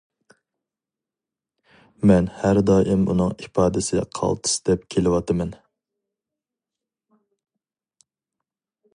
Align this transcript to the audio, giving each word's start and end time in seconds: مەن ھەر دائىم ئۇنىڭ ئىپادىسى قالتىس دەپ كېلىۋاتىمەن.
مەن 2.11 2.29
ھەر 2.37 2.59
دائىم 2.69 3.03
ئۇنىڭ 3.13 3.35
ئىپادىسى 3.47 4.01
قالتىس 4.19 4.55
دەپ 4.69 4.87
كېلىۋاتىمەن. 4.95 5.51